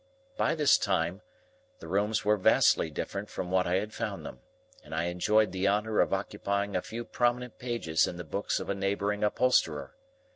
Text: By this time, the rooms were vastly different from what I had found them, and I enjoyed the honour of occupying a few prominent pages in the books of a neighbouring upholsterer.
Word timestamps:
By 0.35 0.55
this 0.55 0.79
time, 0.79 1.21
the 1.77 1.87
rooms 1.87 2.25
were 2.25 2.35
vastly 2.35 2.89
different 2.89 3.29
from 3.29 3.51
what 3.51 3.67
I 3.67 3.75
had 3.75 3.93
found 3.93 4.25
them, 4.25 4.39
and 4.83 4.95
I 4.95 5.03
enjoyed 5.03 5.51
the 5.51 5.67
honour 5.67 5.99
of 5.99 6.11
occupying 6.11 6.75
a 6.75 6.81
few 6.81 7.05
prominent 7.05 7.59
pages 7.59 8.07
in 8.07 8.17
the 8.17 8.23
books 8.23 8.59
of 8.59 8.67
a 8.67 8.73
neighbouring 8.73 9.23
upholsterer. 9.23 9.93